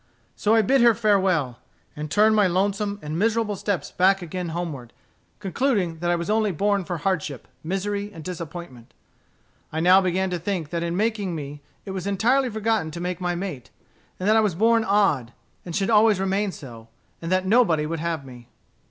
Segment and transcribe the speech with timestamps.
[0.35, 1.59] So I bid her farewell,
[1.95, 4.93] and turned my lonesome and miserable steps back again homeward,
[5.39, 8.95] concluding that I was only born for hardship, misery, and disappointment.
[9.71, 13.21] I now began to think that in making me it was entirely forgotten to make
[13.21, 13.69] my mate;
[14.17, 15.33] that I was born odd,
[15.67, 16.87] and should always remain so,
[17.21, 18.49] and that nobody would have me.